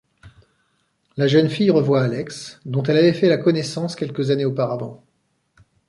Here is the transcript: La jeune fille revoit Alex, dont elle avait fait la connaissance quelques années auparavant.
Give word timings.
La 1.15 1.27
jeune 1.27 1.47
fille 1.51 1.69
revoit 1.69 2.01
Alex, 2.01 2.59
dont 2.65 2.81
elle 2.81 2.97
avait 2.97 3.13
fait 3.13 3.29
la 3.29 3.37
connaissance 3.37 3.95
quelques 3.95 4.31
années 4.31 4.45
auparavant. 4.45 5.03